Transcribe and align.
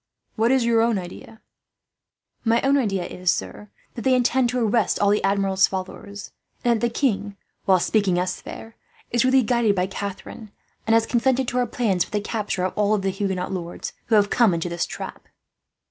What 0.35 0.49
is 0.49 0.65
your 0.65 0.81
own 0.81 0.97
idea?" 0.97 1.41
"My 2.43 2.59
own 2.63 2.75
idea 2.75 3.05
is, 3.05 3.29
sir, 3.29 3.69
that 3.93 4.01
they 4.01 4.15
intend 4.15 4.49
to 4.49 4.59
arrest 4.67 4.97
all 4.97 5.11
the 5.11 5.23
Admiral's 5.23 5.67
followers; 5.67 6.31
and 6.65 6.81
that 6.81 6.87
the 6.87 6.91
king, 6.91 7.37
while 7.65 7.79
speaking 7.79 8.17
us 8.17 8.41
fair, 8.41 8.75
is 9.11 9.23
really 9.23 9.43
guided 9.43 9.75
by 9.75 9.85
Catharine, 9.85 10.49
and 10.87 10.95
has 10.95 11.05
consented 11.05 11.47
to 11.49 11.57
her 11.57 11.67
plans 11.67 12.03
for 12.03 12.09
the 12.09 12.19
capture 12.19 12.63
of 12.65 12.73
all 12.75 12.97
the 12.97 13.11
Huguenot 13.11 13.51
lords 13.51 13.93
who 14.07 14.15
have 14.15 14.31
come 14.31 14.55
into 14.55 14.69
this 14.69 14.87
trap." 14.87 15.27